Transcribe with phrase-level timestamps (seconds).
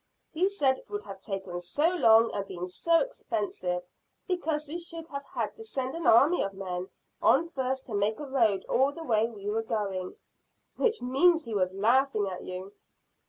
[0.33, 3.83] "He said it would have taken so long and been so expensive,
[4.27, 6.89] because we should have had to send an army of men
[7.21, 10.15] on first to make a road all the way we were going."
[10.75, 12.73] "Which means he was laughing at you."